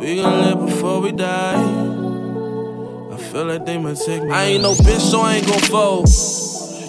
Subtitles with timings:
[0.00, 1.60] We gonna live before we die.
[3.12, 5.60] I feel like they might take my I ain't no bitch, so I ain't gon'
[5.60, 6.08] fold.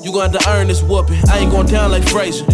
[0.01, 1.19] You gonna have to earn this whooping.
[1.29, 2.45] I ain't going down like Frazier.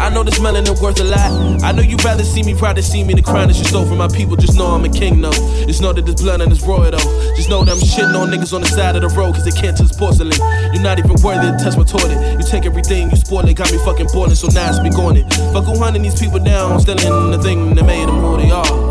[0.00, 1.62] I know this melanin worth a lot.
[1.62, 3.86] I know you'd rather see me proud to see me the crown that you stole
[3.86, 4.34] from my people.
[4.34, 5.30] Just know I'm a king, though.
[5.68, 7.34] Just know that this blood and this royal, though.
[7.36, 9.52] Just know that I'm shitting on niggas on the side of the road, cause they
[9.52, 10.34] can't touch porcelain.
[10.74, 12.18] You're not even worthy to touch my toilet.
[12.40, 15.16] You take everything, you spoil it, got me fucking boiling, so now I speak on
[15.16, 15.32] it.
[15.54, 18.50] Fuck who hunting these people down, still in the thing that made them who they
[18.50, 18.89] are.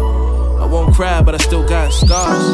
[0.69, 2.46] Won't cry, but I still got scars.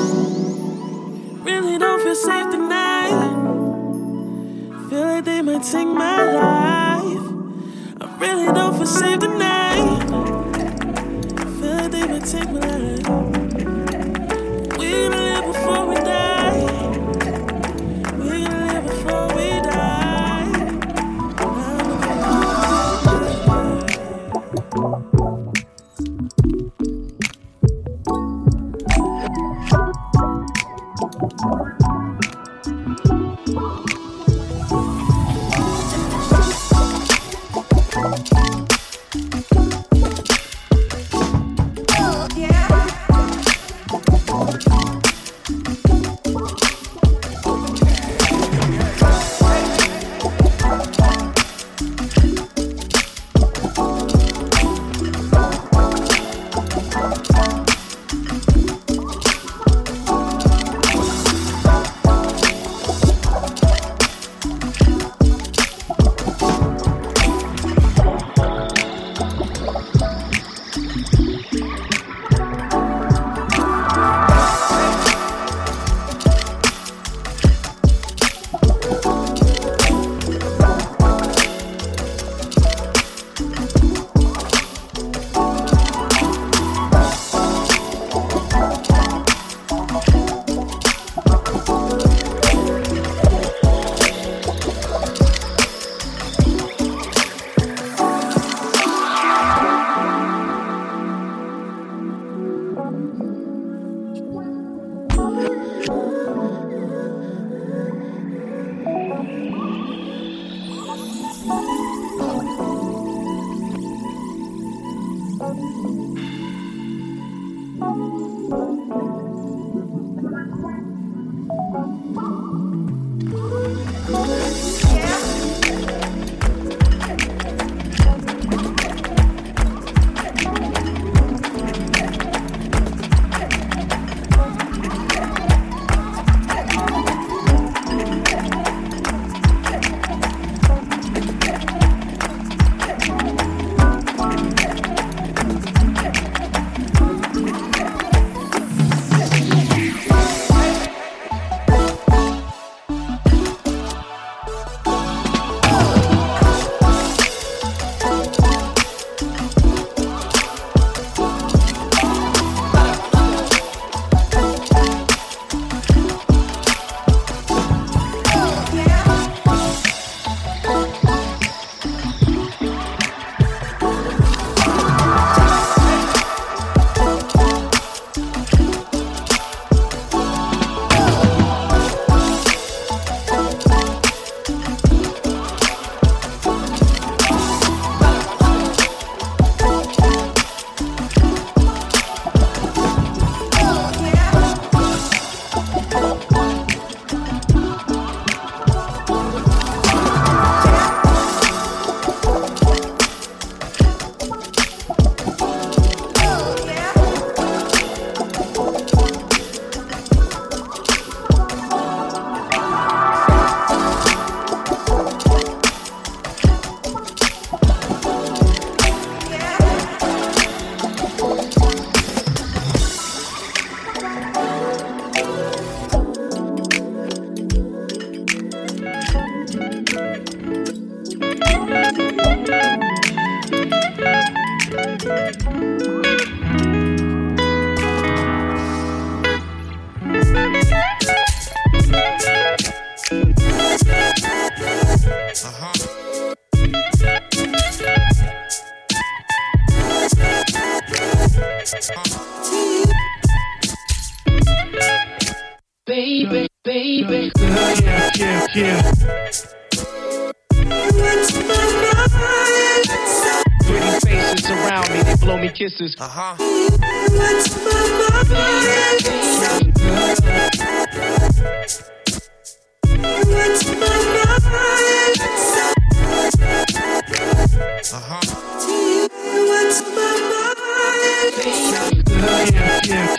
[1.43, 3.09] Really don't feel safe tonight.
[4.89, 7.25] Feel like they might take my life
[8.01, 9.99] I really don't feel safe tonight.
[11.59, 13.07] Feel like they might take my life.
[14.78, 15.95] We live before we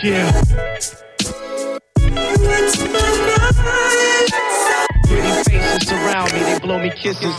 [0.03, 0.31] Yeah.
[5.07, 7.35] Pretty faces surround me, they blow me kisses.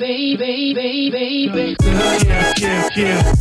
[0.00, 1.76] Baby, baby, baby.
[1.80, 3.32] Yeah, yeah, yeah.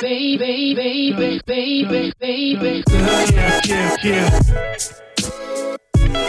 [0.00, 2.84] Baby, baby, baby, baby.
[2.88, 5.05] Yeah, yeah, yeah.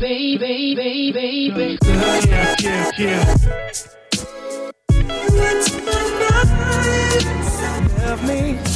[0.00, 1.76] baby, baby, baby.
[1.76, 3.34] Girl, yeah, yeah, yeah.
[4.88, 6.00] It's my
[6.58, 7.98] mind.
[7.98, 8.69] Love me.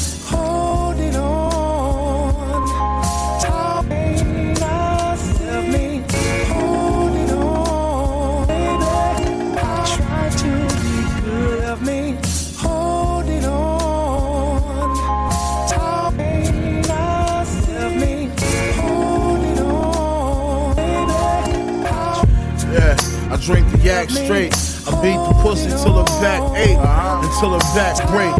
[24.14, 24.54] straight.
[24.86, 28.34] I beat the pussy till her back ache, until her back break.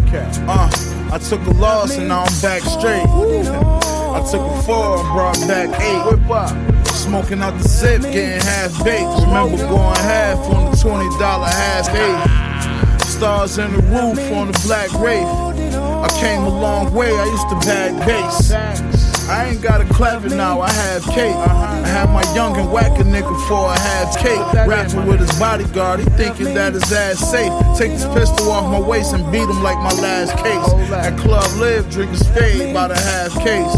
[0.49, 0.69] Uh,
[1.12, 3.07] I took a loss and now I'm back straight.
[3.07, 6.87] I took a four and brought back eight.
[6.95, 9.09] Smoking out the zip, getting half baked.
[9.26, 13.00] Remember going half on the twenty dollar half eight.
[13.02, 15.26] Stars in the roof on the black wraith.
[15.26, 17.12] I came a long way.
[17.12, 18.94] I used to bag bass.
[19.28, 21.35] I ain't got a clever now, I have cake.
[21.35, 24.66] I had my young and whack a nigga for a half cake.
[24.66, 27.52] Rapping with his bodyguard, he thinking that his ass safe.
[27.78, 30.93] Take this pistol off my waist and beat him like my last case.
[30.93, 33.75] At Club Live, drinking spade by the half case.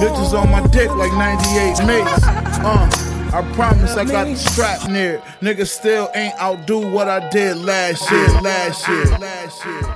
[0.00, 2.24] Bitches on my dick like 98 mates.
[2.62, 3.06] Uh.
[3.32, 5.22] I promise I got the strap near.
[5.40, 9.89] Niggas still ain't outdo what I did last year, last year, last year.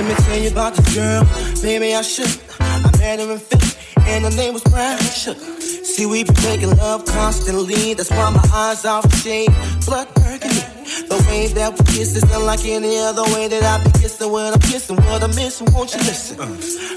[0.00, 1.28] Let me tell you about this girl,
[1.60, 2.40] baby, I should.
[2.58, 3.76] I met her in Philly,
[4.08, 4.98] and her name was Brown.
[4.98, 7.92] See, we be making love constantly.
[7.92, 9.50] That's why my eyes off the shade,
[9.84, 10.64] blood burgundy.
[11.06, 14.32] The way that we kiss is unlike any other way that I be kissing.
[14.32, 16.38] What I'm kissing, what I'm missing, won't you listen?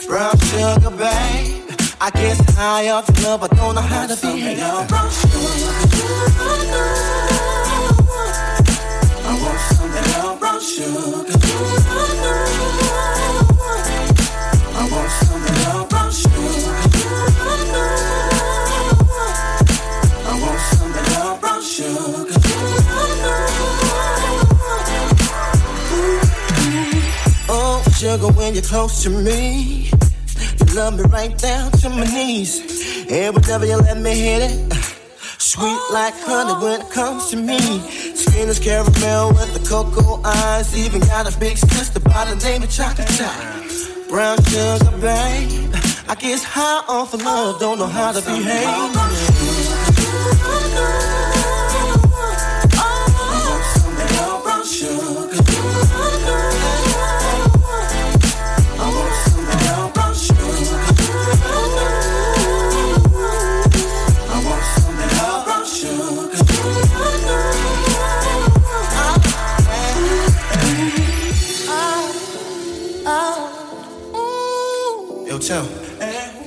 [0.07, 1.71] Brown sugar, babe.
[1.99, 4.87] I guess high off love, I don't know how to behave.
[4.87, 7.32] Brown sugar.
[10.33, 11.09] I want something I
[15.91, 16.09] want.
[20.25, 21.53] I want something I want.
[27.49, 29.89] Oh, sugar when you're close to me.
[30.59, 32.59] You love me right down to my knees.
[33.07, 34.82] And whenever you let me hit it,
[35.63, 37.59] sweet like honey when it comes to me.
[38.15, 40.75] Skin is caramel with the cocoa eyes.
[40.77, 43.33] Even got a big sister by the name of Chocolate Thai.
[44.09, 45.73] Brown sugar, babe.
[46.09, 48.73] I guess high off of love, don't know how to behave.
[75.43, 75.65] Tim,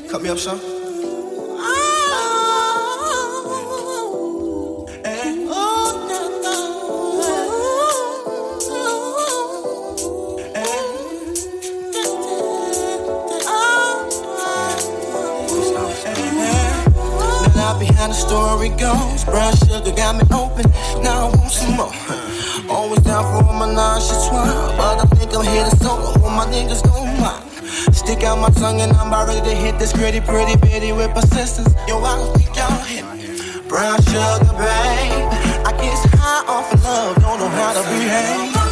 [0.08, 0.58] cut me up son.
[17.78, 19.24] behind the story goes.
[19.24, 20.70] Brown sugar got me open,
[21.02, 21.92] now I want some more.
[22.74, 26.18] Always down for my nauseous one, but I think I'm here to solo.
[26.24, 27.05] All my niggas gon' mind.
[28.06, 31.12] Stick out my tongue and I'm about ready to hit this pretty, pretty bitty with
[31.12, 31.74] persistence.
[31.88, 33.02] Yo, I don't think y'all hit.
[33.68, 35.26] Brown sugar, babe.
[35.66, 38.54] I guess high off of love, don't know how to behave.
[38.54, 38.62] I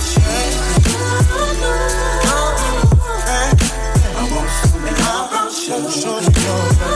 [5.10, 6.14] want sugar.
[6.86, 6.93] I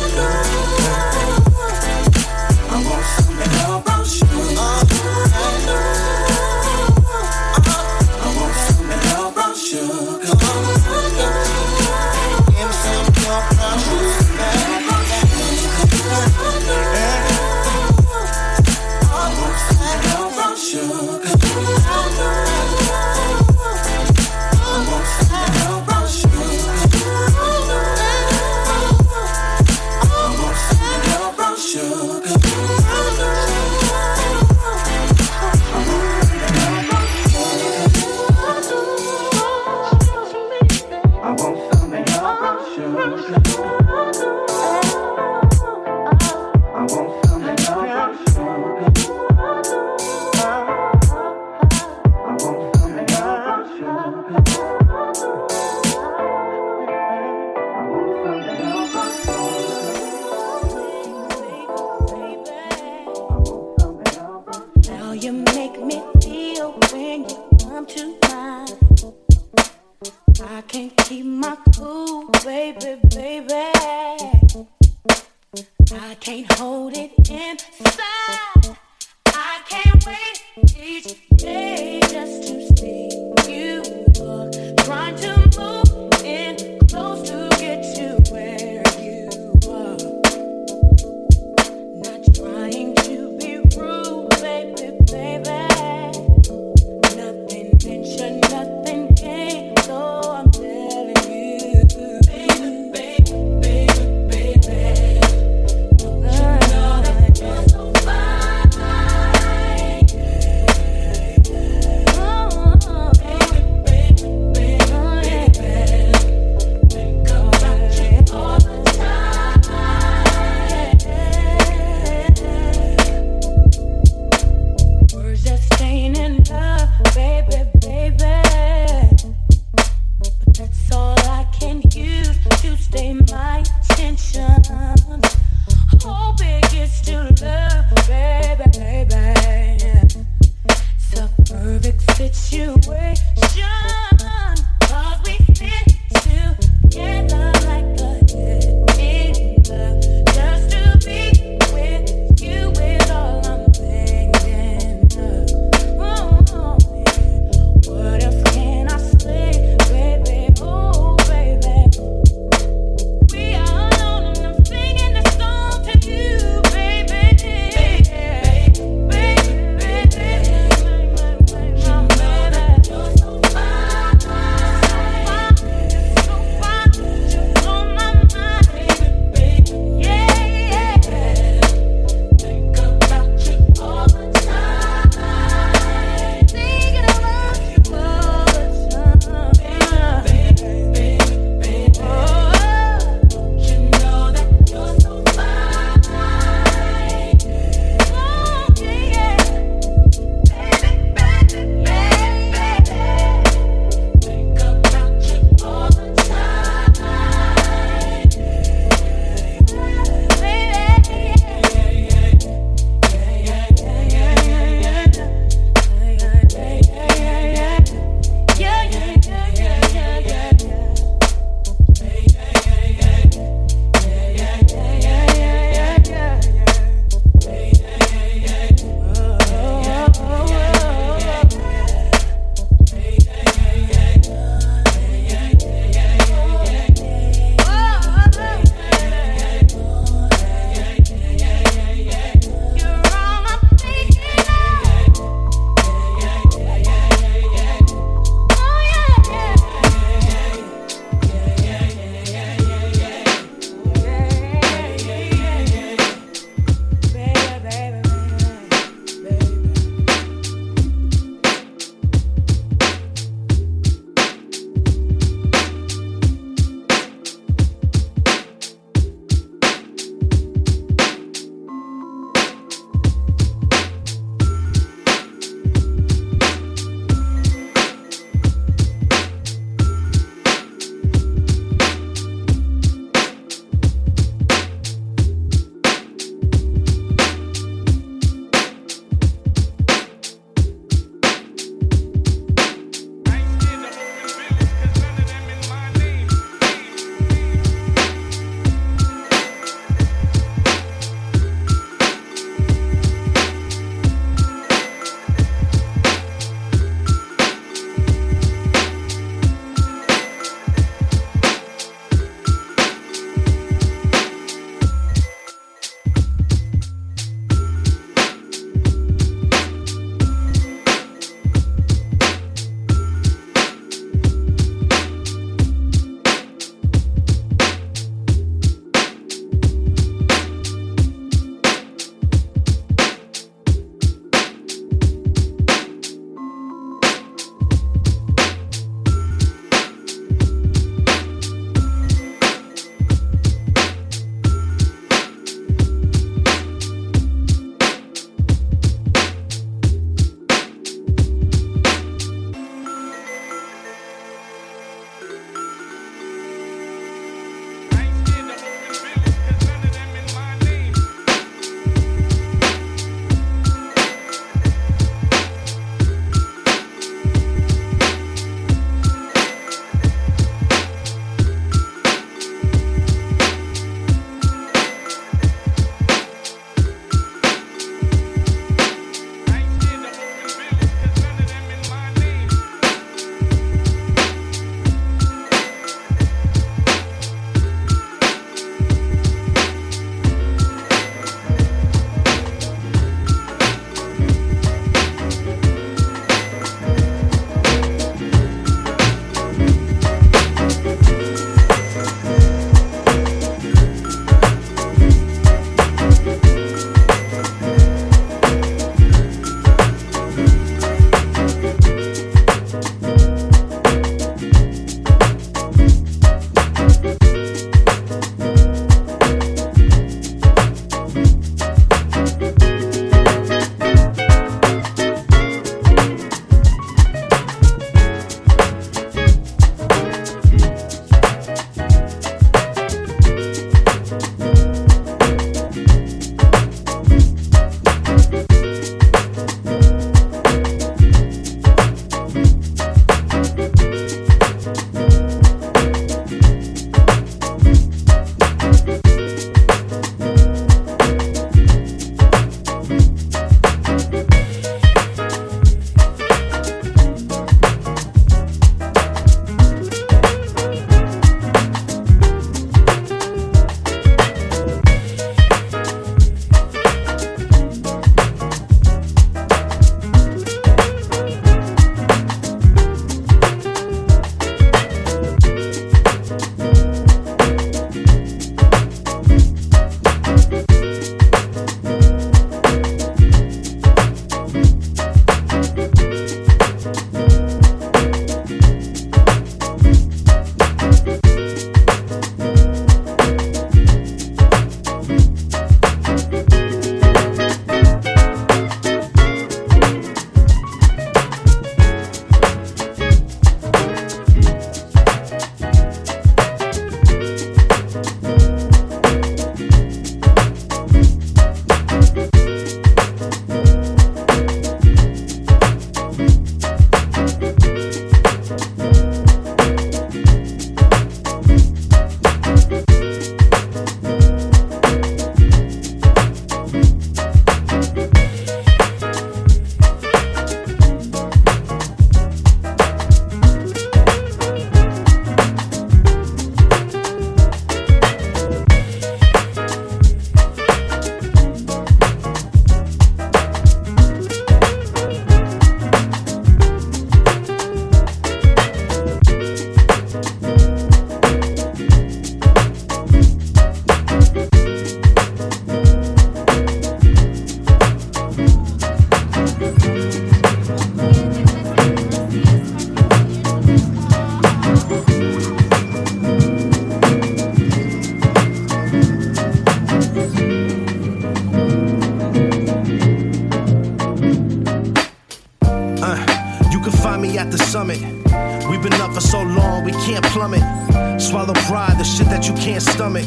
[582.09, 583.27] shit that you can't stomach.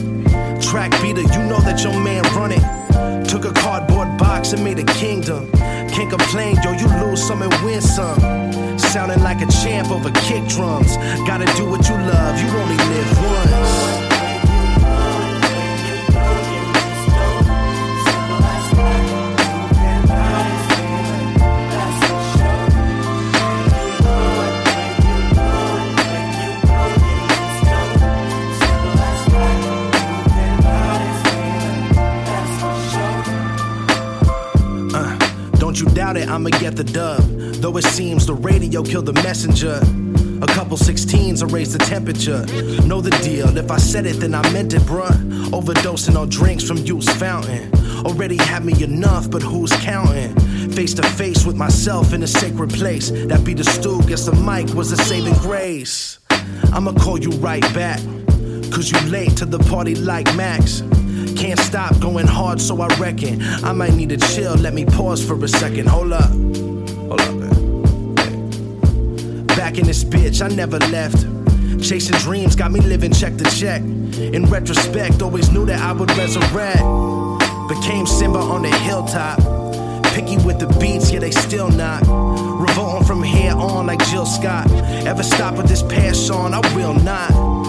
[0.61, 3.29] Track beater, you know that your man run it.
[3.29, 5.49] Took a cardboard box and made a kingdom.
[5.93, 8.19] Can't complain, yo, you lose some and win some.
[8.77, 10.97] Sounding like a champ over kick drums.
[11.27, 13.80] Gotta do what you love, you only live once.
[36.31, 37.21] I'ma get the dub.
[37.61, 39.81] Though it seems the radio killed the messenger.
[40.41, 42.45] A couple 16s will raise the temperature.
[42.87, 45.11] Know the deal, if I said it, then I meant it, bruh.
[45.51, 47.69] Overdosing on drinks from Youth's Fountain.
[48.05, 50.33] Already had me enough, but who's counting?
[50.71, 53.11] Face to face with myself in a sacred place.
[53.11, 56.19] That be the stool, guess the mic was a saving grace.
[56.71, 57.99] I'ma call you right back,
[58.71, 60.82] cause you late to the party like Max.
[61.36, 64.55] Can't stop going hard, so I reckon I might need to chill.
[64.55, 65.88] Let me pause for a second.
[65.88, 66.30] Hold up.
[66.30, 67.51] Hold up, man.
[69.47, 71.26] Back in this bitch, I never left.
[71.82, 73.82] Chasing dreams got me living check to check.
[73.82, 76.84] In retrospect, always knew that I would resurrect.
[77.67, 79.39] Became Simba on the hilltop.
[80.13, 82.01] Picky with the beats, yeah, they still not.
[82.01, 84.69] Revolting from here on like Jill Scott.
[85.07, 86.53] Ever stop with this passion?
[86.53, 87.61] I will not.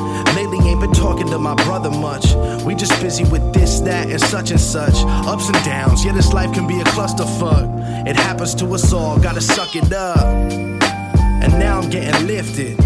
[0.83, 2.35] Been talking to my brother much.
[2.65, 4.97] We just busy with this, that, and such and such.
[5.29, 8.05] Ups and downs, yeah, this life can be a clusterfuck.
[8.05, 10.19] It happens to us all, gotta suck it up.
[10.19, 12.77] And now I'm getting lifted.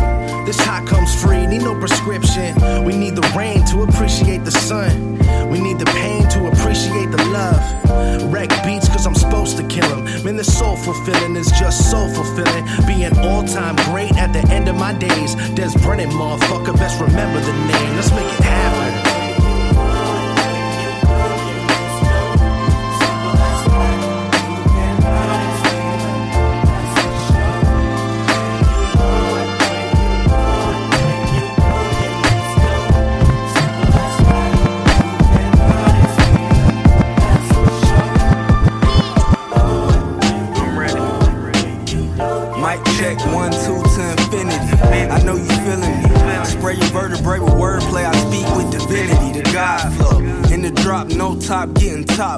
[0.47, 2.55] This hot comes free, need no prescription.
[2.85, 5.19] We need the rain to appreciate the sun.
[5.51, 8.33] We need the pain to appreciate the love.
[8.33, 10.05] Wreck beats cause I'm supposed to kill them.
[10.25, 12.65] Man, this soul fulfilling is just so fulfilling.
[12.87, 15.35] Being all time great at the end of my days.
[15.55, 17.97] Des Brennan, motherfucker, best remember the name.
[17.97, 19.06] Let's make it happen.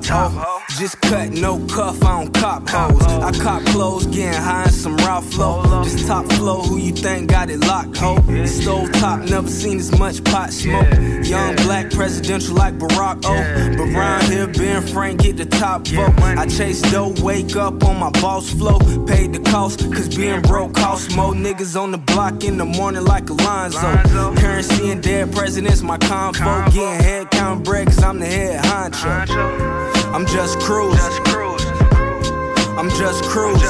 [0.09, 3.03] Just cut, no cuff, I don't cop hoes.
[3.03, 5.63] I cop clothes, getting high in some Ralph flow.
[5.85, 8.17] Just top flow, who you think got it locked, ho?
[8.47, 10.89] Stove top, never seen as much pot smoke.
[11.27, 13.77] Young black presidential like Barack O.
[13.77, 16.19] But round here, Ben Frank get the top vote.
[16.21, 18.79] I chase dough, wake up on my boss flow.
[19.05, 23.05] Paid the cost, cause being broke costs more niggas on the block in the morning
[23.05, 23.81] like Alonzo.
[24.37, 26.65] Currency and dead presidents, my convo.
[26.73, 29.78] Getting head count bread, cause I'm the head honcho.
[30.15, 30.99] I'm just cruising.
[32.79, 33.69] I'm just cruising.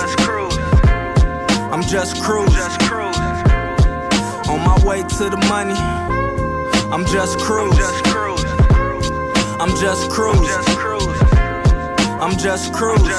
[1.72, 2.62] I'm just cruising.
[4.48, 5.74] On my way to the money.
[6.92, 7.84] I'm just cruising.
[9.60, 10.48] I'm just cruising.
[12.20, 13.14] I'm just cruising.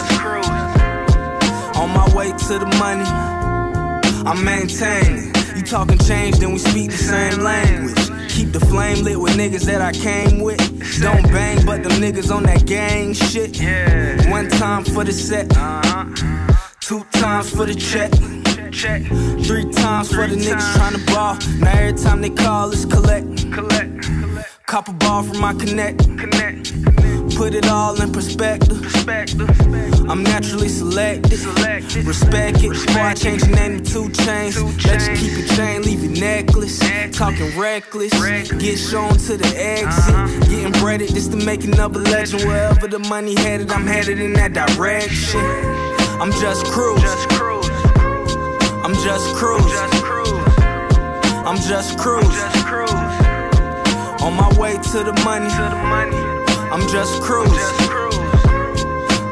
[1.75, 3.05] On my way to the money.
[4.25, 5.33] I'm maintaining.
[5.55, 8.18] You talking change, then we speak the same language.
[8.89, 10.57] Flame lit with niggas that I came with.
[10.99, 13.55] Don't bang, but them niggas on that gang shit.
[14.31, 15.47] One time for the set,
[16.79, 18.11] two times for the check.
[19.45, 21.37] Three times for the niggas tryna ball.
[21.59, 23.27] Now every time they call, it's collect.
[24.65, 26.98] Cop a ball from my connect connect.
[27.39, 28.83] Put it all in perspective.
[30.09, 31.39] I'm naturally selected.
[32.05, 32.69] Respect it.
[32.71, 34.57] Before I change the name to 2 Chainz.
[34.85, 36.79] Let you keep your chain, leave your necklace.
[37.17, 38.11] Talking reckless.
[38.59, 40.49] Get shown to the exit.
[40.49, 42.43] Getting breaded just to make another legend.
[42.43, 45.39] Wherever the money headed, I'm headed in that direction.
[46.19, 47.07] I'm just cruising.
[48.83, 49.89] I'm just cruising.
[51.47, 52.51] I'm just cruising.
[54.27, 56.38] On my way to the money.
[56.71, 57.49] I'm just cruise.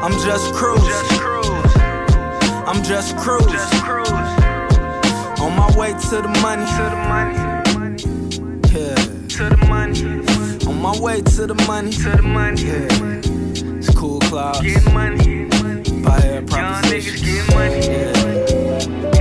[0.02, 0.82] I'm just cruise.
[2.66, 3.54] I'm just cruise.
[5.40, 6.66] On my way to the money.
[8.74, 8.96] Yeah.
[10.68, 11.92] On my way to the money.
[11.92, 12.88] Yeah.
[13.78, 14.60] It's cool, Clouds.
[14.60, 15.44] Getting money.
[16.02, 16.18] By
[16.50, 16.98] money.
[17.86, 19.17] Yeah.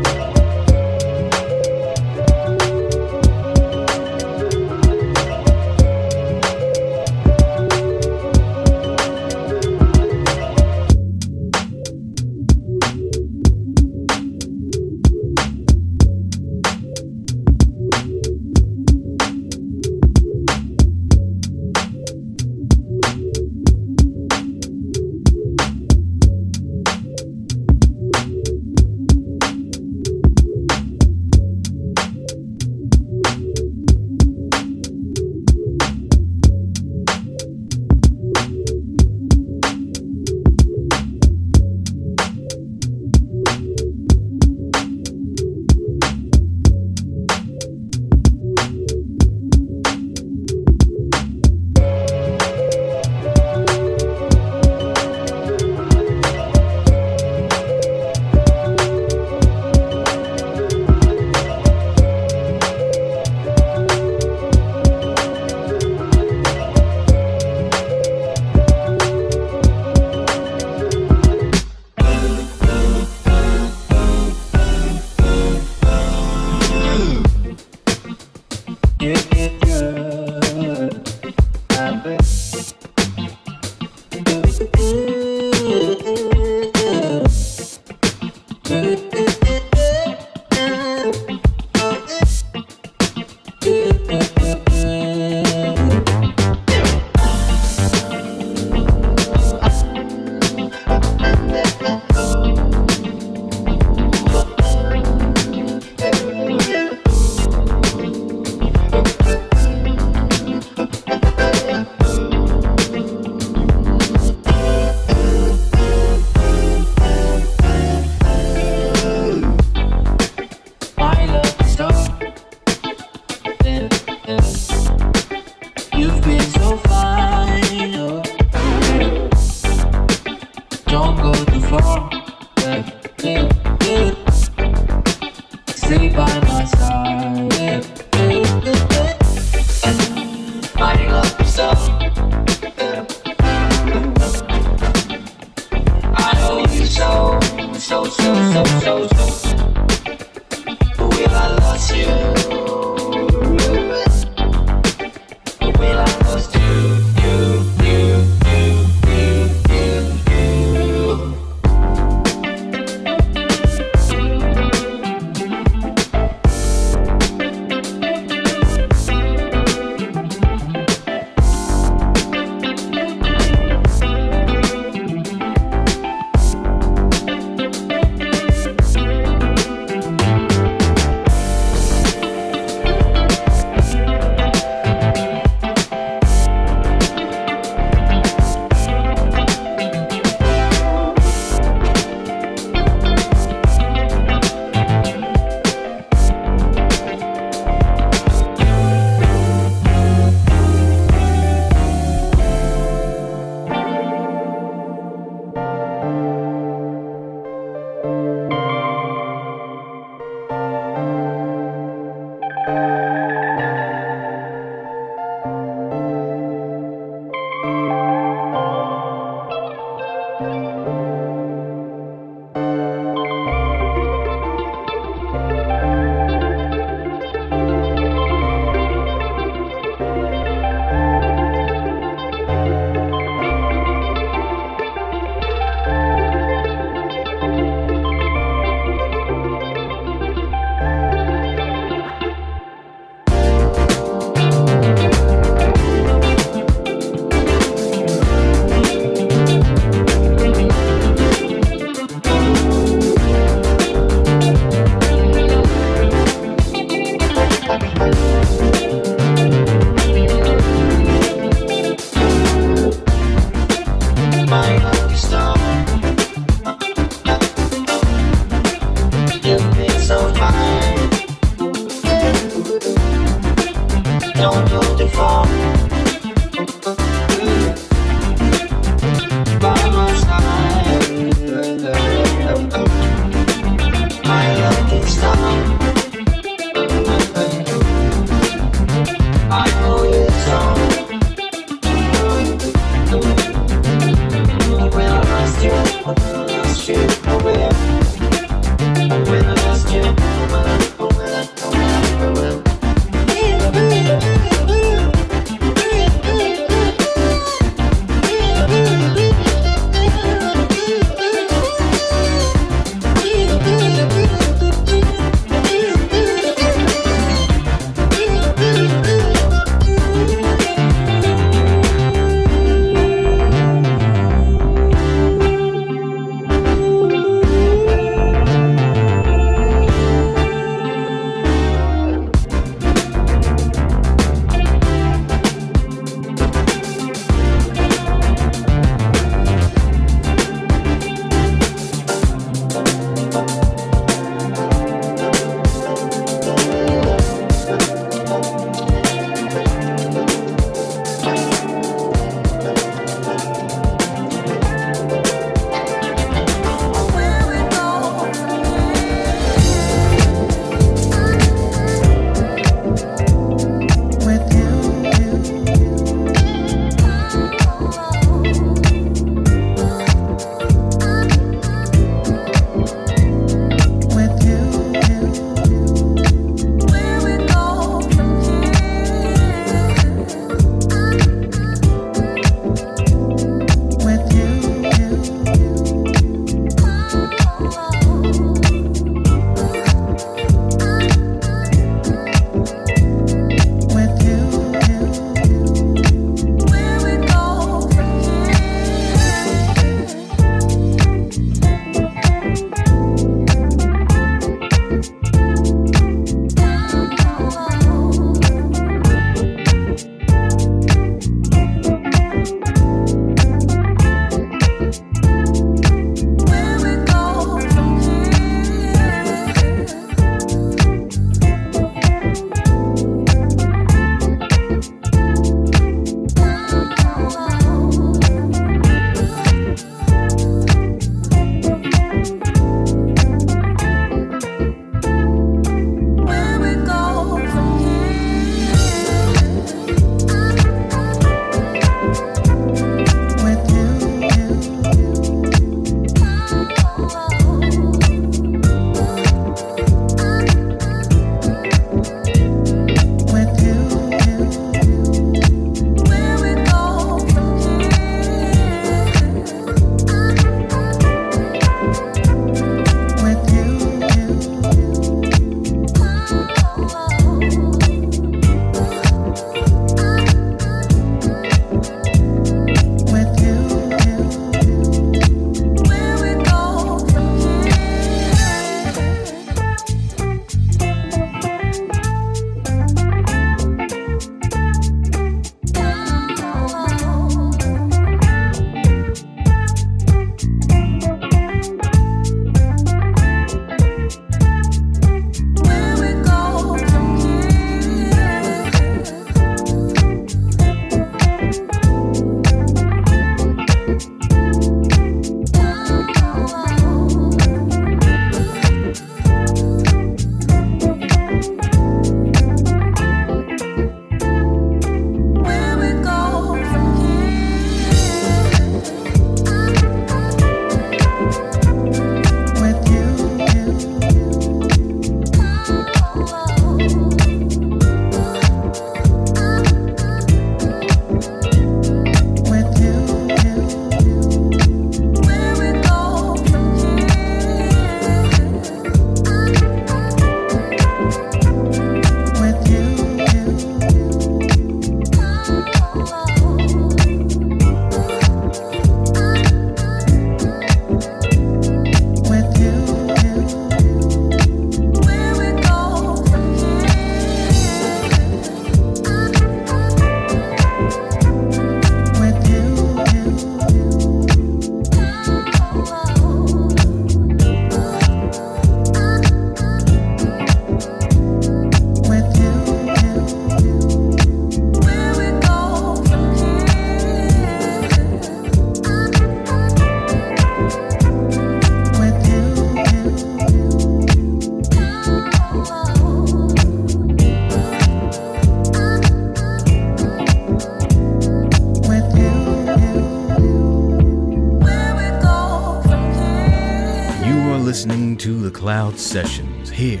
[598.86, 600.00] Cloud Sessions here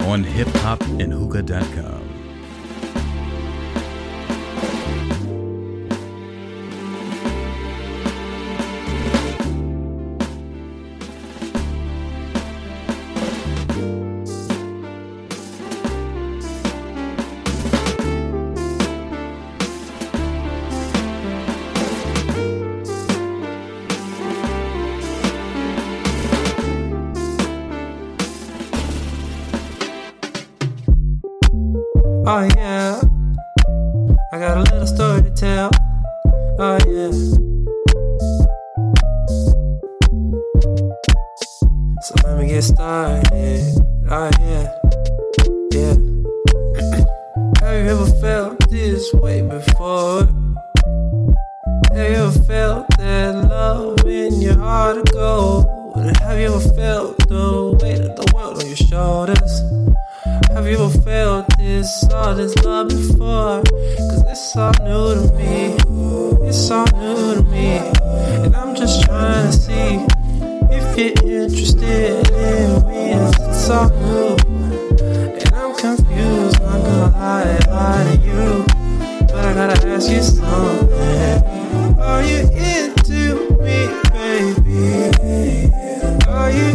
[0.00, 2.07] on hiphopandhookah.com.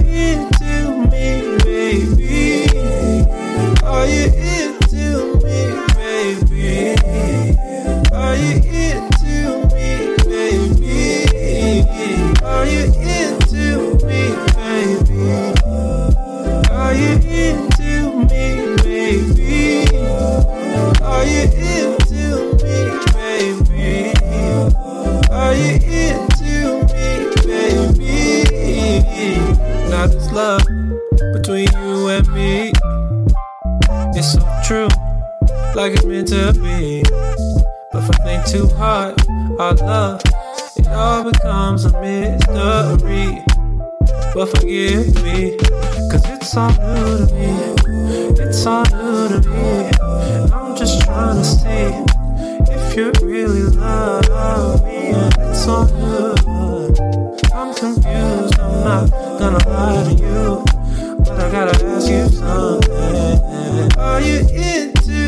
[0.06, 0.63] it
[30.34, 30.66] love
[31.34, 32.72] between you and me
[34.16, 34.88] it's so true,
[35.76, 37.02] like it's meant to be.
[37.92, 39.20] But if I think too hard,
[39.60, 40.22] our love,
[40.78, 43.44] it all becomes a mystery.
[44.34, 45.58] But forgive me,
[46.12, 48.44] cause it's all new to me.
[48.44, 49.90] It's all new to me.
[50.54, 55.10] I'm just trying to see if you really love me.
[55.50, 56.34] It's all new.
[57.52, 60.64] I'm confused, I'm not gonna lie to you.
[61.20, 64.00] But I gotta ask you something.
[64.00, 65.23] Are you into